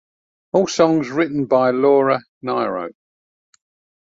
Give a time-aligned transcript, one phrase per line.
[0.53, 2.89] All songs written by Laura Nyro.